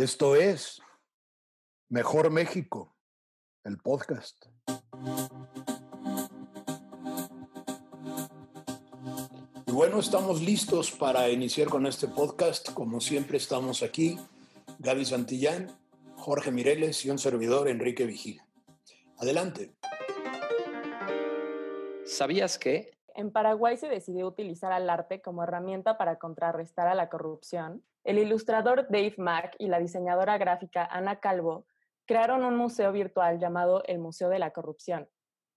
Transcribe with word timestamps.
Esto 0.00 0.34
es 0.34 0.80
Mejor 1.90 2.30
México, 2.30 2.96
el 3.64 3.76
podcast. 3.76 4.46
Y 9.66 9.72
bueno, 9.72 9.98
estamos 9.98 10.40
listos 10.40 10.90
para 10.90 11.28
iniciar 11.28 11.68
con 11.68 11.84
este 11.84 12.08
podcast. 12.08 12.72
Como 12.72 13.02
siempre 13.02 13.36
estamos 13.36 13.82
aquí, 13.82 14.18
Gaby 14.78 15.04
Santillán, 15.04 15.78
Jorge 16.16 16.50
Mireles 16.50 17.04
y 17.04 17.10
un 17.10 17.18
servidor, 17.18 17.68
Enrique 17.68 18.06
Vigil. 18.06 18.40
Adelante. 19.18 19.74
¿Sabías 22.06 22.58
que? 22.58 22.90
En 23.14 23.30
Paraguay 23.30 23.76
se 23.76 23.88
decidió 23.90 24.26
utilizar 24.28 24.72
al 24.72 24.88
arte 24.88 25.20
como 25.20 25.42
herramienta 25.42 25.98
para 25.98 26.18
contrarrestar 26.18 26.88
a 26.88 26.94
la 26.94 27.10
corrupción. 27.10 27.84
El 28.04 28.18
ilustrador 28.18 28.86
Dave 28.88 29.14
Mack 29.18 29.56
y 29.58 29.68
la 29.68 29.78
diseñadora 29.78 30.38
gráfica 30.38 30.86
Ana 30.86 31.20
Calvo 31.20 31.66
crearon 32.06 32.44
un 32.44 32.56
museo 32.56 32.92
virtual 32.92 33.38
llamado 33.38 33.82
el 33.84 33.98
Museo 33.98 34.28
de 34.30 34.38
la 34.38 34.52
Corrupción. 34.52 35.08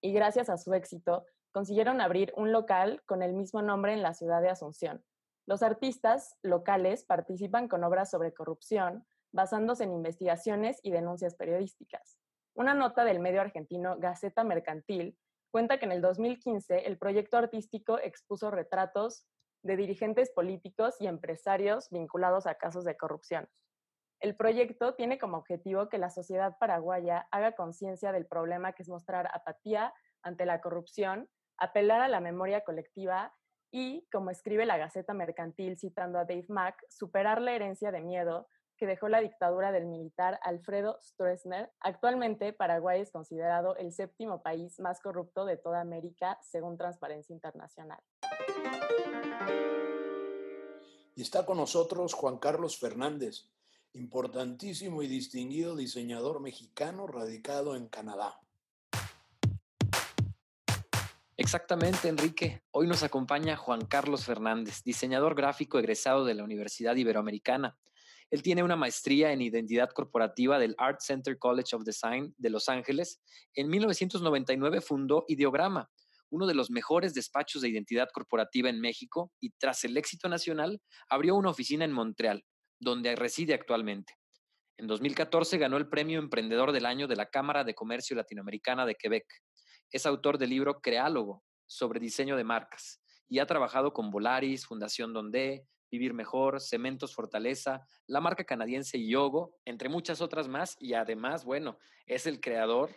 Y 0.01 0.11
gracias 0.11 0.49
a 0.49 0.57
su 0.57 0.73
éxito, 0.73 1.25
consiguieron 1.53 2.01
abrir 2.01 2.33
un 2.35 2.51
local 2.51 3.01
con 3.05 3.23
el 3.23 3.33
mismo 3.33 3.61
nombre 3.61 3.93
en 3.93 4.03
la 4.03 4.13
ciudad 4.13 4.41
de 4.41 4.49
Asunción. 4.49 5.03
Los 5.45 5.63
artistas 5.63 6.37
locales 6.41 7.05
participan 7.05 7.67
con 7.67 7.83
obras 7.83 8.11
sobre 8.11 8.33
corrupción, 8.33 9.05
basándose 9.31 9.85
en 9.85 9.93
investigaciones 9.93 10.79
y 10.83 10.91
denuncias 10.91 11.35
periodísticas. 11.35 12.17
Una 12.55 12.73
nota 12.73 13.03
del 13.03 13.19
medio 13.19 13.41
argentino 13.41 13.97
Gaceta 13.97 14.43
Mercantil 14.43 15.17
cuenta 15.49 15.79
que 15.79 15.85
en 15.85 15.91
el 15.91 16.01
2015 16.01 16.87
el 16.87 16.97
proyecto 16.97 17.37
artístico 17.37 17.99
expuso 17.99 18.51
retratos 18.51 19.25
de 19.63 19.77
dirigentes 19.77 20.31
políticos 20.31 20.95
y 20.99 21.07
empresarios 21.07 21.89
vinculados 21.89 22.45
a 22.45 22.55
casos 22.55 22.83
de 22.85 22.97
corrupción. 22.97 23.47
El 24.19 24.35
proyecto 24.35 24.95
tiene 24.95 25.19
como 25.19 25.37
objetivo 25.37 25.89
que 25.89 25.97
la 25.97 26.09
sociedad 26.09 26.57
paraguaya 26.59 27.27
haga 27.31 27.53
conciencia 27.53 28.11
del 28.11 28.25
problema 28.25 28.73
que 28.73 28.83
es 28.83 28.89
mostrar 28.89 29.29
apatía 29.33 29.93
ante 30.21 30.45
la 30.45 30.61
corrupción, 30.61 31.29
apelar 31.57 32.01
a 32.01 32.07
la 32.07 32.21
memoria 32.21 32.61
colectiva 32.61 33.33
y, 33.71 34.07
como 34.11 34.29
escribe 34.29 34.65
la 34.65 34.77
Gaceta 34.77 35.13
Mercantil 35.13 35.77
citando 35.77 36.19
a 36.19 36.25
Dave 36.25 36.45
Mack, 36.47 36.85
superar 36.89 37.41
la 37.41 37.53
herencia 37.53 37.91
de 37.91 38.01
miedo 38.01 38.47
que 38.77 38.85
dejó 38.85 39.09
la 39.09 39.19
dictadura 39.19 39.71
del 39.71 39.85
militar 39.85 40.39
Alfredo 40.41 40.97
Stroessner. 41.01 41.71
Actualmente, 41.79 42.53
Paraguay 42.53 43.01
es 43.01 43.11
considerado 43.11 43.75
el 43.75 43.91
séptimo 43.91 44.41
país 44.41 44.79
más 44.79 45.01
corrupto 45.01 45.45
de 45.45 45.57
toda 45.57 45.81
América, 45.81 46.37
según 46.41 46.77
Transparencia 46.77 47.33
Internacional. 47.33 47.99
Y 51.15 51.21
está 51.21 51.45
con 51.45 51.57
nosotros 51.57 52.13
Juan 52.13 52.37
Carlos 52.37 52.77
Fernández, 52.79 53.49
importantísimo 53.93 55.03
y 55.03 55.07
distinguido 55.07 55.75
diseñador 55.75 56.39
mexicano 56.39 57.05
radicado 57.05 57.75
en 57.75 57.87
Canadá. 57.87 58.39
Exactamente, 61.37 62.07
Enrique. 62.07 62.63
Hoy 62.71 62.87
nos 62.87 63.03
acompaña 63.03 63.57
Juan 63.57 63.85
Carlos 63.85 64.25
Fernández, 64.25 64.83
diseñador 64.83 65.35
gráfico 65.35 65.77
egresado 65.77 66.25
de 66.25 66.33
la 66.33 66.43
Universidad 66.43 66.95
Iberoamericana. 66.95 67.77
Él 68.31 68.41
tiene 68.41 68.63
una 68.63 68.75
maestría 68.75 69.31
en 69.31 69.41
identidad 69.41 69.91
corporativa 69.91 70.57
del 70.57 70.73
Art 70.79 71.01
Center 71.01 71.37
College 71.37 71.75
of 71.75 71.83
Design 71.83 72.33
de 72.39 72.49
Los 72.49 72.69
Ángeles. 72.69 73.21
En 73.53 73.69
1999 73.69 74.81
fundó 74.81 75.25
Ideograma, 75.27 75.91
uno 76.33 76.47
de 76.47 76.55
los 76.55 76.71
mejores 76.71 77.13
despachos 77.13 77.61
de 77.61 77.69
identidad 77.69 78.09
corporativa 78.11 78.67
en 78.67 78.81
México, 78.81 79.31
y 79.39 79.51
tras 79.51 79.83
el 79.83 79.95
éxito 79.97 80.27
nacional, 80.29 80.81
abrió 81.07 81.35
una 81.35 81.51
oficina 81.51 81.85
en 81.85 81.91
Montreal, 81.91 82.43
donde 82.79 83.15
reside 83.15 83.53
actualmente. 83.53 84.15
En 84.77 84.87
2014 84.87 85.59
ganó 85.59 85.77
el 85.77 85.89
Premio 85.89 86.17
Emprendedor 86.17 86.71
del 86.71 86.87
Año 86.87 87.07
de 87.07 87.17
la 87.17 87.27
Cámara 87.27 87.63
de 87.63 87.75
Comercio 87.75 88.15
Latinoamericana 88.15 88.87
de 88.87 88.95
Quebec. 88.95 89.25
Es 89.91 90.07
autor 90.07 90.39
del 90.39 90.49
libro 90.49 90.81
Creálogo 90.81 91.43
sobre 91.67 91.99
diseño 91.99 92.35
de 92.35 92.43
marcas 92.43 92.99
y 93.29 93.37
ha 93.37 93.45
trabajado 93.45 93.93
con 93.93 94.09
Volaris, 94.09 94.65
Fundación 94.65 95.13
Donde, 95.13 95.67
Vivir 95.91 96.15
Mejor, 96.15 96.59
Cementos 96.59 97.13
Fortaleza, 97.13 97.85
la 98.07 98.21
marca 98.21 98.43
canadiense 98.43 98.97
Yogo, 99.07 99.55
entre 99.65 99.87
muchas 99.87 100.19
otras 100.19 100.47
más. 100.47 100.75
Y 100.79 100.95
además, 100.95 101.45
bueno, 101.45 101.77
es 102.07 102.25
el 102.25 102.41
creador 102.41 102.89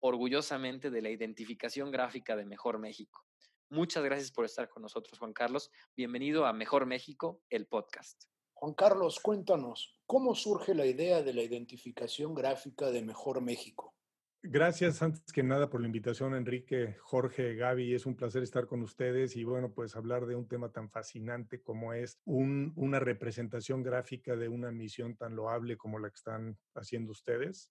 orgullosamente 0.00 0.90
de 0.90 1.02
la 1.02 1.10
identificación 1.10 1.90
gráfica 1.90 2.36
de 2.36 2.44
Mejor 2.44 2.78
México. 2.78 3.24
Muchas 3.68 4.02
gracias 4.02 4.32
por 4.32 4.44
estar 4.44 4.68
con 4.68 4.82
nosotros, 4.82 5.18
Juan 5.18 5.32
Carlos. 5.32 5.70
Bienvenido 5.96 6.46
a 6.46 6.52
Mejor 6.52 6.86
México, 6.86 7.42
el 7.50 7.66
podcast. 7.66 8.24
Juan 8.52 8.74
Carlos, 8.74 9.20
cuéntanos, 9.20 9.94
¿cómo 10.06 10.34
surge 10.34 10.74
la 10.74 10.84
idea 10.86 11.22
de 11.22 11.32
la 11.32 11.42
identificación 11.42 12.34
gráfica 12.34 12.90
de 12.90 13.02
Mejor 13.02 13.40
México? 13.40 13.94
Gracias 14.42 15.02
antes 15.02 15.32
que 15.32 15.42
nada 15.42 15.68
por 15.68 15.82
la 15.82 15.86
invitación, 15.86 16.34
Enrique, 16.34 16.96
Jorge, 17.00 17.54
Gaby. 17.56 17.94
Es 17.94 18.06
un 18.06 18.16
placer 18.16 18.42
estar 18.42 18.66
con 18.66 18.80
ustedes 18.80 19.36
y 19.36 19.44
bueno, 19.44 19.72
pues 19.72 19.96
hablar 19.96 20.24
de 20.24 20.34
un 20.34 20.48
tema 20.48 20.72
tan 20.72 20.90
fascinante 20.90 21.62
como 21.62 21.92
es 21.92 22.18
una 22.24 23.00
representación 23.00 23.82
gráfica 23.82 24.36
de 24.36 24.48
una 24.48 24.70
misión 24.70 25.14
tan 25.14 25.36
loable 25.36 25.76
como 25.76 25.98
la 25.98 26.08
que 26.08 26.16
están 26.16 26.58
haciendo 26.74 27.12
ustedes. 27.12 27.70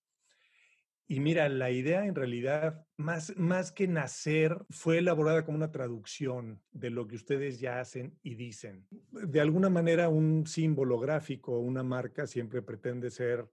Y 1.12 1.22
mira, 1.22 1.50
la 1.50 1.72
idea 1.72 2.06
en 2.06 2.14
realidad, 2.14 2.86
más, 2.96 3.36
más 3.36 3.72
que 3.72 3.88
nacer, 3.88 4.64
fue 4.70 5.00
elaborada 5.00 5.44
como 5.44 5.58
una 5.58 5.72
traducción 5.72 6.62
de 6.72 6.92
lo 6.92 7.08
que 7.08 7.16
ustedes 7.16 7.60
ya 7.60 7.80
hacen 7.80 8.16
y 8.22 8.36
dicen. 8.36 8.86
De 9.10 9.42
alguna 9.42 9.72
manera, 9.72 10.08
un 10.08 10.46
símbolo 10.46 11.00
gráfico, 11.00 11.58
una 11.58 11.82
marca, 11.82 12.28
siempre 12.28 12.62
pretende 12.62 13.10
ser 13.10 13.50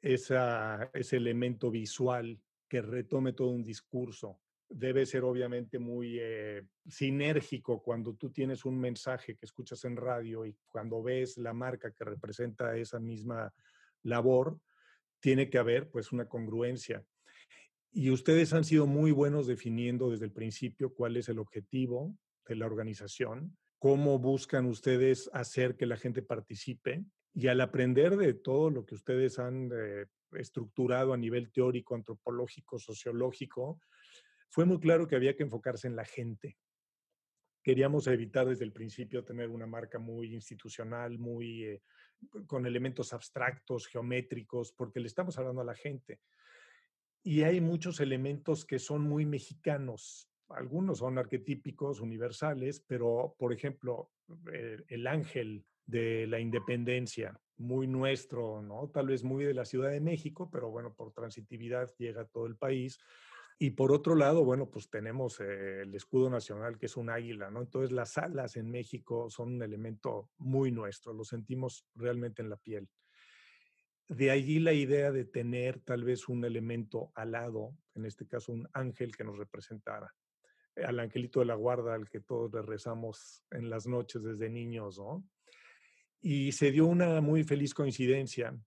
esa, 0.00 0.88
ese 0.94 1.16
elemento 1.16 1.68
visual 1.68 2.40
que 2.68 2.80
retome 2.80 3.32
todo 3.32 3.48
un 3.48 3.64
discurso. 3.64 4.38
Debe 4.68 5.04
ser 5.04 5.24
obviamente 5.24 5.80
muy 5.80 6.18
eh, 6.20 6.62
sinérgico 6.86 7.82
cuando 7.82 8.14
tú 8.14 8.30
tienes 8.30 8.64
un 8.64 8.78
mensaje 8.78 9.34
que 9.34 9.46
escuchas 9.46 9.84
en 9.84 9.96
radio 9.96 10.46
y 10.46 10.56
cuando 10.68 11.02
ves 11.02 11.38
la 11.38 11.54
marca 11.54 11.90
que 11.90 12.04
representa 12.04 12.76
esa 12.76 13.00
misma 13.00 13.52
labor, 14.04 14.60
tiene 15.24 15.48
que 15.48 15.56
haber 15.56 15.88
pues 15.88 16.12
una 16.12 16.28
congruencia. 16.28 17.02
Y 17.90 18.10
ustedes 18.10 18.52
han 18.52 18.62
sido 18.62 18.86
muy 18.86 19.10
buenos 19.10 19.46
definiendo 19.46 20.10
desde 20.10 20.26
el 20.26 20.32
principio 20.32 20.92
cuál 20.92 21.16
es 21.16 21.30
el 21.30 21.38
objetivo 21.38 22.14
de 22.46 22.56
la 22.56 22.66
organización, 22.66 23.56
cómo 23.78 24.18
buscan 24.18 24.66
ustedes 24.66 25.30
hacer 25.32 25.76
que 25.76 25.86
la 25.86 25.96
gente 25.96 26.20
participe 26.20 27.06
y 27.32 27.46
al 27.46 27.62
aprender 27.62 28.18
de 28.18 28.34
todo 28.34 28.68
lo 28.68 28.84
que 28.84 28.96
ustedes 28.96 29.38
han 29.38 29.70
eh, 29.72 30.04
estructurado 30.32 31.14
a 31.14 31.16
nivel 31.16 31.50
teórico, 31.50 31.94
antropológico, 31.94 32.78
sociológico, 32.78 33.80
fue 34.50 34.66
muy 34.66 34.78
claro 34.78 35.08
que 35.08 35.16
había 35.16 35.34
que 35.34 35.44
enfocarse 35.44 35.88
en 35.88 35.96
la 35.96 36.04
gente. 36.04 36.58
Queríamos 37.62 38.08
evitar 38.08 38.46
desde 38.46 38.66
el 38.66 38.72
principio 38.72 39.24
tener 39.24 39.48
una 39.48 39.66
marca 39.66 39.98
muy 39.98 40.34
institucional, 40.34 41.18
muy 41.18 41.64
eh, 41.64 41.82
con 42.46 42.66
elementos 42.66 43.12
abstractos, 43.12 43.86
geométricos, 43.86 44.72
porque 44.72 45.00
le 45.00 45.06
estamos 45.06 45.38
hablando 45.38 45.60
a 45.60 45.64
la 45.64 45.74
gente. 45.74 46.20
Y 47.22 47.42
hay 47.42 47.60
muchos 47.60 48.00
elementos 48.00 48.64
que 48.64 48.78
son 48.78 49.02
muy 49.02 49.24
mexicanos. 49.24 50.30
Algunos 50.48 50.98
son 50.98 51.18
arquetípicos, 51.18 52.00
universales, 52.00 52.80
pero, 52.86 53.34
por 53.38 53.52
ejemplo, 53.52 54.10
el, 54.52 54.84
el 54.88 55.06
ángel 55.06 55.64
de 55.86 56.26
la 56.26 56.40
independencia, 56.40 57.38
muy 57.56 57.86
nuestro, 57.86 58.62
¿no? 58.62 58.88
Tal 58.88 59.06
vez 59.08 59.22
muy 59.22 59.44
de 59.44 59.54
la 59.54 59.64
Ciudad 59.64 59.90
de 59.90 60.00
México, 60.00 60.50
pero 60.50 60.70
bueno, 60.70 60.94
por 60.94 61.12
transitividad 61.12 61.90
llega 61.98 62.22
a 62.22 62.26
todo 62.26 62.46
el 62.46 62.56
país. 62.56 62.98
Y 63.58 63.70
por 63.70 63.92
otro 63.92 64.16
lado, 64.16 64.44
bueno, 64.44 64.68
pues 64.68 64.90
tenemos 64.90 65.40
eh, 65.40 65.82
el 65.82 65.94
escudo 65.94 66.28
nacional, 66.28 66.76
que 66.76 66.86
es 66.86 66.96
un 66.96 67.08
águila, 67.08 67.50
¿no? 67.50 67.60
Entonces 67.60 67.92
las 67.92 68.18
alas 68.18 68.56
en 68.56 68.70
México 68.70 69.30
son 69.30 69.54
un 69.54 69.62
elemento 69.62 70.30
muy 70.38 70.72
nuestro, 70.72 71.12
lo 71.12 71.24
sentimos 71.24 71.86
realmente 71.94 72.42
en 72.42 72.50
la 72.50 72.56
piel. 72.56 72.88
De 74.08 74.30
allí 74.30 74.58
la 74.58 74.72
idea 74.72 75.12
de 75.12 75.24
tener 75.24 75.80
tal 75.80 76.04
vez 76.04 76.28
un 76.28 76.44
elemento 76.44 77.12
alado, 77.14 77.76
en 77.94 78.04
este 78.06 78.26
caso 78.26 78.52
un 78.52 78.68
ángel 78.72 79.16
que 79.16 79.24
nos 79.24 79.38
representara, 79.38 80.12
al 80.76 80.98
angelito 80.98 81.40
de 81.40 81.46
la 81.46 81.54
guarda 81.54 81.94
al 81.94 82.08
que 82.10 82.20
todos 82.20 82.52
le 82.52 82.60
rezamos 82.60 83.44
en 83.52 83.70
las 83.70 83.86
noches 83.86 84.22
desde 84.22 84.50
niños, 84.50 84.98
¿no? 84.98 85.24
Y 86.20 86.52
se 86.52 86.72
dio 86.72 86.86
una 86.86 87.20
muy 87.20 87.44
feliz 87.44 87.72
coincidencia 87.72 88.58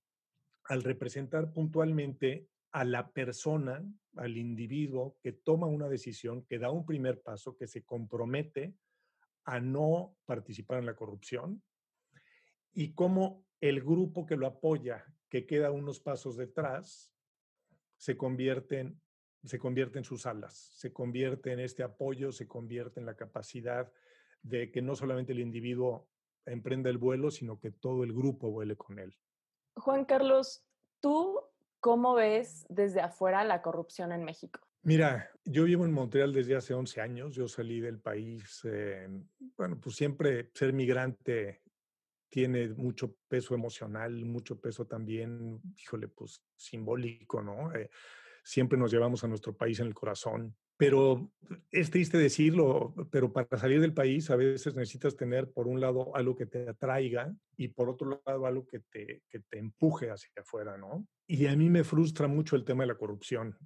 al 0.63 0.83
representar 0.83 1.51
puntualmente 1.51 2.47
a 2.77 2.83
la 2.83 3.11
persona, 3.11 3.83
al 4.17 4.37
individuo 4.37 5.17
que 5.23 5.31
toma 5.31 5.65
una 5.65 5.89
decisión, 5.89 6.45
que 6.45 6.59
da 6.59 6.69
un 6.69 6.85
primer 6.85 7.23
paso, 7.23 7.57
que 7.57 7.65
se 7.65 7.83
compromete 7.83 8.75
a 9.45 9.59
no 9.59 10.15
participar 10.27 10.77
en 10.77 10.85
la 10.85 10.95
corrupción 10.95 11.63
y 12.75 12.93
cómo 12.93 13.47
el 13.61 13.81
grupo 13.81 14.27
que 14.27 14.37
lo 14.37 14.45
apoya, 14.45 15.03
que 15.27 15.47
queda 15.47 15.71
unos 15.71 15.99
pasos 15.99 16.37
detrás, 16.37 17.11
se 17.97 18.15
convierte 18.15 18.93
se 19.43 19.57
convierte 19.57 19.97
en 19.97 20.05
sus 20.05 20.27
alas, 20.27 20.53
se 20.75 20.93
convierte 20.93 21.53
en 21.53 21.61
este 21.61 21.81
apoyo, 21.81 22.31
se 22.31 22.47
convierte 22.47 22.99
en 22.99 23.07
la 23.07 23.15
capacidad 23.15 23.91
de 24.43 24.69
que 24.71 24.83
no 24.83 24.95
solamente 24.95 25.31
el 25.31 25.39
individuo 25.39 26.09
emprenda 26.45 26.91
el 26.91 26.99
vuelo, 26.99 27.31
sino 27.31 27.59
que 27.59 27.71
todo 27.71 28.03
el 28.03 28.13
grupo 28.13 28.51
vuele 28.51 28.75
con 28.75 28.99
él. 28.99 29.17
Juan 29.73 30.05
Carlos, 30.05 30.63
¿tú 30.99 31.46
cómo 31.79 32.15
ves 32.15 32.65
desde 32.69 33.01
afuera 33.01 33.43
la 33.43 33.61
corrupción 33.61 34.11
en 34.11 34.23
México? 34.23 34.59
Mira, 34.83 35.29
yo 35.43 35.65
vivo 35.65 35.85
en 35.85 35.91
Montreal 35.91 36.31
desde 36.31 36.55
hace 36.55 36.73
11 36.73 37.01
años. 37.01 37.35
Yo 37.35 37.47
salí 37.47 37.79
del 37.81 37.99
país, 37.99 38.61
eh, 38.63 39.07
bueno, 39.57 39.79
pues 39.81 39.95
siempre 39.95 40.49
ser 40.53 40.71
migrante 40.73 41.61
tiene 42.29 42.69
mucho 42.69 43.15
peso 43.27 43.55
emocional, 43.55 44.25
mucho 44.25 44.59
peso 44.59 44.85
también, 44.85 45.61
híjole, 45.77 46.07
pues 46.07 46.41
simbólico, 46.55 47.41
¿no? 47.41 47.73
Eh, 47.73 47.89
siempre 48.43 48.77
nos 48.77 48.91
llevamos 48.91 49.23
a 49.23 49.27
nuestro 49.27 49.55
país 49.55 49.79
en 49.79 49.87
el 49.87 49.93
corazón. 49.93 50.55
Pero 50.77 51.31
es 51.71 51.89
triste 51.89 52.17
decirlo, 52.17 52.93
pero 53.11 53.33
para 53.33 53.57
salir 53.57 53.81
del 53.81 53.93
país 53.93 54.29
a 54.29 54.35
veces 54.35 54.75
necesitas 54.75 55.15
tener 55.15 55.51
por 55.51 55.67
un 55.67 55.81
lado 55.81 56.15
algo 56.15 56.35
que 56.35 56.45
te 56.45 56.69
atraiga 56.69 57.35
y 57.55 57.69
por 57.69 57.89
otro 57.89 58.21
lado 58.25 58.45
algo 58.45 58.65
que 58.67 58.81
te, 58.91 59.23
que 59.27 59.39
te 59.39 59.57
empuje 59.57 60.11
hacia 60.11 60.29
afuera, 60.37 60.77
¿no? 60.77 61.07
Y 61.25 61.47
a 61.47 61.55
mí 61.55 61.69
me 61.69 61.83
frustra 61.83 62.27
mucho 62.27 62.55
el 62.55 62.63
tema 62.63 62.83
de 62.83 62.87
la 62.87 62.97
corrupción. 62.97 63.57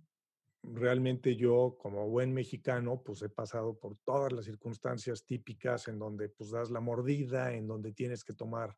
Realmente 0.63 1.35
yo, 1.35 1.75
como 1.79 2.07
buen 2.07 2.33
mexicano, 2.33 3.01
pues 3.03 3.21
he 3.23 3.29
pasado 3.29 3.77
por 3.77 3.97
todas 4.05 4.31
las 4.31 4.45
circunstancias 4.45 5.25
típicas 5.25 5.87
en 5.87 5.99
donde 5.99 6.29
pues 6.29 6.51
das 6.51 6.71
la 6.71 6.79
mordida, 6.79 7.53
en 7.53 7.67
donde 7.67 7.91
tienes 7.91 8.23
que 8.23 8.33
tomar 8.33 8.75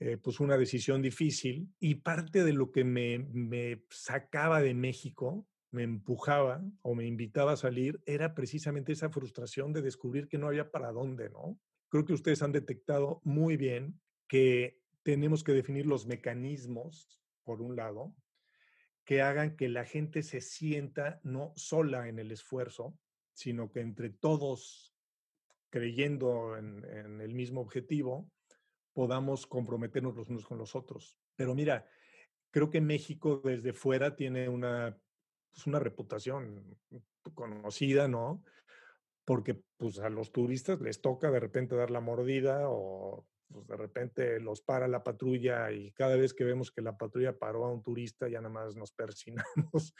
eh, 0.00 0.16
pues 0.16 0.38
una 0.38 0.56
decisión 0.56 1.02
difícil 1.02 1.72
y 1.80 1.96
parte 1.96 2.44
de 2.44 2.52
lo 2.52 2.70
que 2.70 2.84
me, 2.84 3.18
me 3.32 3.84
sacaba 3.90 4.60
de 4.60 4.74
México, 4.74 5.46
me 5.70 5.82
empujaba 5.82 6.62
o 6.82 6.94
me 6.94 7.06
invitaba 7.06 7.52
a 7.52 7.56
salir, 7.56 8.00
era 8.06 8.34
precisamente 8.34 8.92
esa 8.92 9.10
frustración 9.10 9.72
de 9.72 9.82
descubrir 9.82 10.28
que 10.28 10.38
no 10.38 10.48
había 10.48 10.70
para 10.70 10.92
dónde, 10.92 11.30
¿no? 11.30 11.58
Creo 11.88 12.04
que 12.04 12.12
ustedes 12.12 12.42
han 12.42 12.52
detectado 12.52 13.20
muy 13.24 13.56
bien 13.56 14.00
que 14.26 14.80
tenemos 15.02 15.42
que 15.42 15.52
definir 15.52 15.86
los 15.86 16.06
mecanismos, 16.06 17.20
por 17.44 17.62
un 17.62 17.76
lado, 17.76 18.14
que 19.04 19.22
hagan 19.22 19.56
que 19.56 19.70
la 19.70 19.86
gente 19.86 20.22
se 20.22 20.42
sienta 20.42 21.18
no 21.22 21.54
sola 21.56 22.08
en 22.08 22.18
el 22.18 22.30
esfuerzo, 22.30 22.98
sino 23.32 23.70
que 23.70 23.80
entre 23.80 24.10
todos, 24.10 24.94
creyendo 25.70 26.58
en, 26.58 27.20
el 27.20 27.34
mismo 27.34 27.62
objetivo, 27.62 28.30
podamos 28.92 29.46
comprometernos 29.46 30.14
los 30.14 30.28
unos 30.28 30.44
con 30.44 30.58
los 30.58 30.74
otros. 30.74 31.18
Pero 31.36 31.54
mira, 31.54 31.88
creo 32.50 32.68
que 32.68 32.82
México 32.82 33.40
desde 33.42 33.72
fuera 33.72 34.14
tiene 34.14 34.48
una, 34.48 34.98
pues 35.52 35.66
una 35.66 35.78
reputación 35.78 36.76
conocida, 37.34 38.08
¿no? 38.08 38.42
Porque 39.24 39.62
pues 39.76 39.98
a 39.98 40.08
los 40.08 40.32
turistas 40.32 40.80
les 40.80 41.00
toca 41.00 41.30
de 41.30 41.40
repente 41.40 41.76
dar 41.76 41.90
la 41.90 42.00
mordida 42.00 42.68
o 42.68 43.26
pues 43.48 43.66
de 43.66 43.76
repente 43.76 44.40
los 44.40 44.60
para 44.60 44.88
la 44.88 45.02
patrulla 45.02 45.72
y 45.72 45.92
cada 45.92 46.16
vez 46.16 46.34
que 46.34 46.44
vemos 46.44 46.70
que 46.70 46.82
la 46.82 46.98
patrulla 46.98 47.38
paró 47.38 47.64
a 47.64 47.72
un 47.72 47.82
turista 47.82 48.28
ya 48.28 48.40
nada 48.40 48.52
más 48.52 48.76
nos 48.76 48.92
persinamos 48.94 49.94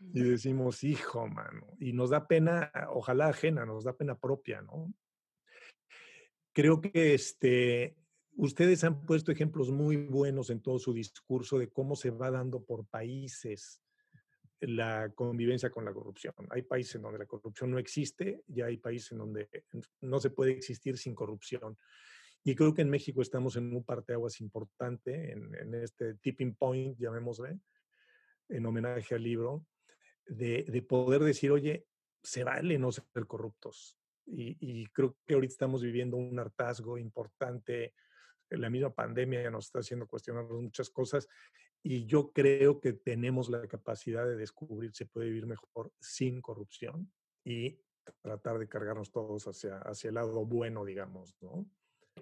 y 0.00 0.22
decimos, 0.22 0.84
hijo, 0.84 1.26
mano, 1.26 1.76
y 1.80 1.92
nos 1.92 2.10
da 2.10 2.26
pena, 2.26 2.70
ojalá 2.90 3.28
ajena, 3.28 3.66
nos 3.66 3.84
da 3.84 3.94
pena 3.94 4.16
propia, 4.16 4.62
¿no? 4.62 4.92
Creo 6.52 6.80
que 6.80 7.14
este, 7.14 7.96
Ustedes 8.38 8.84
han 8.84 9.04
puesto 9.04 9.32
ejemplos 9.32 9.72
muy 9.72 9.96
buenos 9.96 10.48
en 10.50 10.60
todo 10.60 10.78
su 10.78 10.92
discurso 10.92 11.58
de 11.58 11.70
cómo 11.70 11.96
se 11.96 12.10
va 12.10 12.30
dando 12.30 12.62
por 12.62 12.86
países 12.86 13.82
la 14.60 15.10
convivencia 15.14 15.70
con 15.70 15.84
la 15.84 15.92
corrupción. 15.92 16.34
Hay 16.50 16.62
países 16.62 16.96
en 16.96 17.02
donde 17.02 17.18
la 17.18 17.26
corrupción 17.26 17.70
no 17.70 17.78
existe 17.78 18.42
y 18.48 18.60
hay 18.60 18.76
países 18.76 19.12
en 19.12 19.18
donde 19.18 19.48
no 20.00 20.18
se 20.20 20.30
puede 20.30 20.52
existir 20.52 20.98
sin 20.98 21.14
corrupción. 21.14 21.78
Y 22.44 22.54
creo 22.54 22.74
que 22.74 22.82
en 22.82 22.90
México 22.90 23.22
estamos 23.22 23.56
en 23.56 23.74
un 23.74 23.84
parteaguas 23.84 24.40
importante, 24.40 25.32
en, 25.32 25.74
este 25.74 26.14
tipping 26.14 26.54
point, 26.54 26.98
llamémosle, 26.98 27.58
en 28.48 28.66
homenaje 28.66 29.14
al 29.14 29.22
libro, 29.22 29.66
de, 30.26 30.64
de, 30.68 30.82
poder 30.82 31.22
decir, 31.22 31.50
oye, 31.50 31.86
se 32.22 32.44
vale 32.44 32.78
no 32.78 32.92
ser 32.92 33.26
corruptos. 33.26 33.98
Y, 34.26 34.56
y 34.60 34.86
creo 34.86 35.16
que 35.26 35.34
ahorita 35.34 35.52
estamos 35.52 35.82
viviendo 35.82 36.16
un 36.16 36.38
hartazgo 36.38 36.98
importante 36.98 37.94
la 38.50 38.70
misma 38.70 38.90
pandemia 38.90 39.50
nos 39.50 39.66
está 39.66 39.80
haciendo 39.80 40.06
cuestionarnos 40.06 40.62
muchas 40.62 40.90
cosas 40.90 41.28
y 41.82 42.06
yo 42.06 42.32
creo 42.32 42.80
que 42.80 42.92
tenemos 42.92 43.48
la 43.48 43.66
capacidad 43.66 44.26
de 44.26 44.36
descubrir 44.36 44.90
si 44.92 44.98
se 44.98 45.06
puede 45.06 45.28
vivir 45.28 45.46
mejor 45.46 45.92
sin 46.00 46.40
corrupción 46.40 47.10
y 47.44 47.80
tratar 48.22 48.58
de 48.58 48.68
cargarnos 48.68 49.10
todos 49.10 49.46
hacia, 49.46 49.78
hacia 49.78 50.08
el 50.08 50.14
lado 50.14 50.44
bueno, 50.44 50.84
digamos, 50.84 51.36
¿no? 51.40 51.66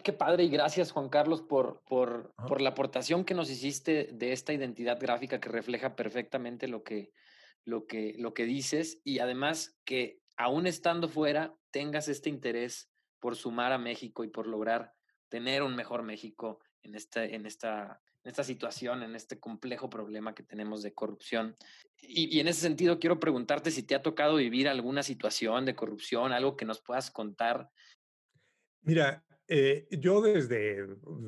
Qué 0.02 0.12
padre 0.12 0.44
y 0.44 0.50
gracias 0.50 0.92
Juan 0.92 1.08
Carlos 1.08 1.40
por, 1.40 1.82
por, 1.88 2.34
por, 2.34 2.60
la 2.60 2.70
aportación 2.70 3.24
que 3.24 3.34
nos 3.34 3.50
hiciste 3.50 4.10
de 4.12 4.32
esta 4.32 4.52
identidad 4.52 5.00
gráfica 5.00 5.40
que 5.40 5.48
refleja 5.48 5.96
perfectamente 5.96 6.68
lo 6.68 6.82
que, 6.82 7.12
lo 7.64 7.86
que, 7.86 8.14
lo 8.18 8.34
que 8.34 8.44
dices 8.44 9.00
y 9.04 9.20
además 9.20 9.78
que 9.84 10.20
aún 10.36 10.66
estando 10.66 11.08
fuera 11.08 11.56
tengas 11.70 12.08
este 12.08 12.28
interés 12.28 12.90
por 13.20 13.36
sumar 13.36 13.72
a 13.72 13.78
México 13.78 14.22
y 14.22 14.28
por 14.28 14.46
lograr 14.46 14.92
tener 15.28 15.62
un 15.62 15.74
mejor 15.74 16.02
México 16.02 16.60
en 16.82 16.94
esta, 16.94 17.24
en 17.24 17.46
esta, 17.46 18.00
esta 18.26 18.44
situación, 18.44 19.02
en 19.02 19.14
este 19.14 19.38
complejo 19.38 19.88
problema 19.88 20.34
que 20.34 20.42
tenemos 20.42 20.82
de 20.82 20.94
corrupción. 20.94 21.56
Y, 22.00 22.40
en 22.40 22.48
ese 22.48 22.60
sentido, 22.60 22.98
quiero 22.98 23.18
preguntarte 23.18 23.70
si 23.70 23.82
te 23.82 23.94
ha 23.94 24.02
tocado 24.02 24.36
vivir 24.36 24.68
alguna 24.68 25.02
situación 25.02 25.64
de 25.64 25.74
corrupción, 25.74 26.32
algo 26.32 26.56
que 26.56 26.64
nos 26.64 26.80
puedas 26.80 27.10
contar. 27.10 27.70
Mira, 28.82 29.24
eh, 29.48 29.86
yo 29.90 30.20
desde, 30.20 30.86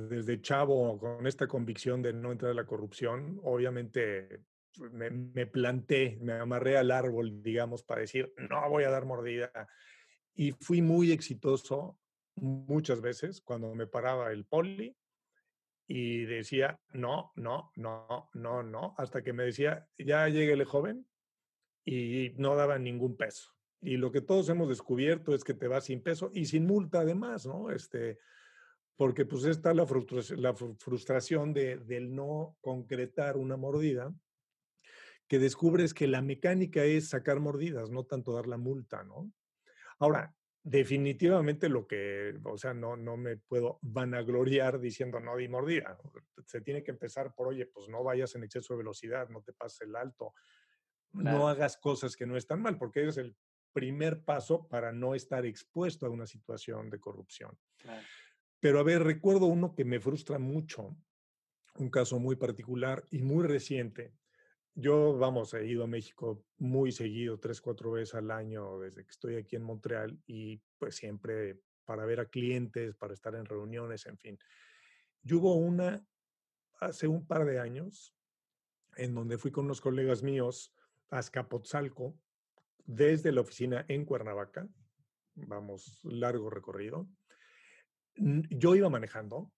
desde 0.08 0.40
chavo, 0.40 0.98
con 0.98 1.26
esta 1.26 1.46
convicción 1.46 2.02
de 2.02 2.12
no 2.12 2.32
entrar 2.32 2.52
a 2.52 2.54
la 2.54 2.66
corrupción, 2.66 3.40
obviamente 3.42 4.42
me, 4.92 5.10
me 5.10 5.46
planté, 5.46 6.18
me 6.20 6.34
amarré 6.34 6.76
al 6.76 6.90
árbol, 6.90 7.42
digamos, 7.42 7.82
para 7.82 8.02
decir, 8.02 8.32
no 8.36 8.68
voy 8.68 8.84
a 8.84 8.90
dar 8.90 9.04
mordida. 9.04 9.68
Y 10.34 10.52
fui 10.52 10.82
muy 10.82 11.12
exitoso 11.12 11.98
muchas 12.36 13.00
veces 13.00 13.40
cuando 13.40 13.74
me 13.74 13.86
paraba 13.86 14.30
el 14.32 14.44
poli 14.44 14.96
y 15.90 16.26
decía, 16.26 16.78
no, 16.92 17.32
no, 17.34 17.72
no, 17.74 18.28
no, 18.34 18.62
no, 18.62 18.94
hasta 18.98 19.22
que 19.22 19.32
me 19.32 19.44
decía, 19.44 19.88
ya 19.96 20.28
llegué 20.28 20.52
el 20.52 20.64
joven 20.64 21.08
y 21.82 22.34
no 22.36 22.54
daba 22.54 22.78
ningún 22.78 23.16
peso. 23.16 23.54
Y 23.80 23.96
lo 23.96 24.12
que 24.12 24.20
todos 24.20 24.50
hemos 24.50 24.68
descubierto 24.68 25.34
es 25.34 25.42
que 25.44 25.54
te 25.54 25.66
vas 25.66 25.86
sin 25.86 26.02
peso 26.02 26.30
y 26.34 26.44
sin 26.44 26.66
multa 26.66 27.00
además, 27.00 27.46
¿no? 27.46 27.70
Este, 27.70 28.18
porque 28.96 29.24
pues 29.24 29.44
está 29.44 29.72
la 29.72 29.86
frustración, 29.86 30.42
la 30.42 30.54
frustración 30.54 31.54
de, 31.54 31.78
del 31.78 32.14
no 32.14 32.58
concretar 32.60 33.38
una 33.38 33.56
mordida, 33.56 34.12
que 35.26 35.38
descubres 35.38 35.94
que 35.94 36.06
la 36.06 36.20
mecánica 36.20 36.84
es 36.84 37.08
sacar 37.08 37.40
mordidas, 37.40 37.90
no 37.90 38.04
tanto 38.04 38.34
dar 38.34 38.46
la 38.46 38.58
multa, 38.58 39.04
¿no? 39.04 39.32
Ahora, 39.98 40.34
definitivamente 40.62 41.68
lo 41.68 41.86
que, 41.86 42.38
o 42.44 42.58
sea, 42.58 42.74
no, 42.74 42.96
no 42.96 43.16
me 43.16 43.36
puedo 43.36 43.78
vanagloriar 43.82 44.78
diciendo 44.80 45.20
no 45.20 45.36
di 45.36 45.48
mordida. 45.48 45.98
Se 46.46 46.60
tiene 46.60 46.82
que 46.82 46.90
empezar 46.90 47.34
por, 47.34 47.48
oye, 47.48 47.66
pues 47.66 47.88
no 47.88 48.02
vayas 48.02 48.34
en 48.34 48.44
exceso 48.44 48.74
de 48.74 48.78
velocidad, 48.78 49.28
no 49.28 49.42
te 49.42 49.52
pases 49.52 49.82
el 49.82 49.96
alto, 49.96 50.34
claro. 51.12 51.38
no 51.38 51.48
hagas 51.48 51.76
cosas 51.76 52.16
que 52.16 52.26
no 52.26 52.36
están 52.36 52.60
mal, 52.60 52.76
porque 52.78 53.06
es 53.06 53.16
el 53.16 53.36
primer 53.72 54.24
paso 54.24 54.66
para 54.68 54.92
no 54.92 55.14
estar 55.14 55.46
expuesto 55.46 56.06
a 56.06 56.10
una 56.10 56.26
situación 56.26 56.90
de 56.90 57.00
corrupción. 57.00 57.56
Claro. 57.76 58.06
Pero 58.60 58.80
a 58.80 58.82
ver, 58.82 59.02
recuerdo 59.02 59.46
uno 59.46 59.74
que 59.74 59.84
me 59.84 60.00
frustra 60.00 60.38
mucho, 60.38 60.96
un 61.76 61.90
caso 61.90 62.18
muy 62.18 62.36
particular 62.36 63.04
y 63.10 63.22
muy 63.22 63.46
reciente, 63.46 64.14
yo, 64.80 65.18
vamos, 65.18 65.54
he 65.54 65.66
ido 65.66 65.82
a 65.82 65.88
México 65.88 66.46
muy 66.58 66.92
seguido, 66.92 67.40
tres, 67.40 67.60
cuatro 67.60 67.90
veces 67.90 68.14
al 68.14 68.30
año 68.30 68.78
desde 68.78 69.04
que 69.04 69.10
estoy 69.10 69.34
aquí 69.34 69.56
en 69.56 69.64
Montreal 69.64 70.16
y 70.24 70.62
pues 70.78 70.94
siempre 70.94 71.60
para 71.84 72.04
ver 72.04 72.20
a 72.20 72.26
clientes, 72.26 72.94
para 72.94 73.12
estar 73.12 73.34
en 73.34 73.44
reuniones, 73.44 74.06
en 74.06 74.16
fin. 74.18 74.38
Yo 75.22 75.38
hubo 75.38 75.56
una 75.56 76.06
hace 76.78 77.08
un 77.08 77.26
par 77.26 77.44
de 77.44 77.58
años 77.58 78.14
en 78.96 79.14
donde 79.14 79.36
fui 79.36 79.50
con 79.50 79.64
unos 79.64 79.80
colegas 79.80 80.22
míos 80.22 80.72
a 81.10 81.18
Azcapotzalco 81.18 82.16
desde 82.84 83.32
la 83.32 83.40
oficina 83.40 83.84
en 83.88 84.04
Cuernavaca, 84.04 84.68
vamos, 85.34 85.98
largo 86.04 86.50
recorrido. 86.50 87.08
Yo 88.14 88.76
iba 88.76 88.88
manejando, 88.88 89.52